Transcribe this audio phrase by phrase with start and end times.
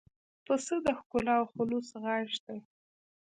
[0.45, 2.59] پسه د ښکلا او خلوص غږ دی.